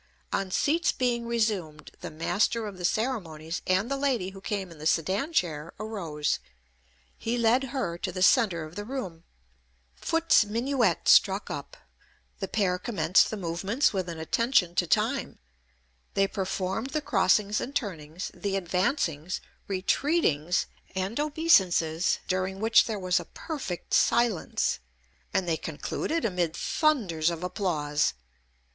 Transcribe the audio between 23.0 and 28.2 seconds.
a perfect silence, and they concluded amid thunders of applause.